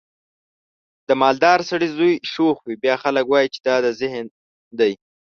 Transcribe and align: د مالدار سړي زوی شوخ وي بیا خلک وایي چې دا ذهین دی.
د 1.07 1.09
مالدار 1.21 1.59
سړي 1.69 1.87
زوی 1.95 2.13
شوخ 2.33 2.57
وي 2.63 2.75
بیا 2.83 2.95
خلک 3.03 3.25
وایي 3.27 3.47
چې 3.53 3.59
دا 3.67 3.75
ذهین 3.99 4.27
دی. 4.79 4.93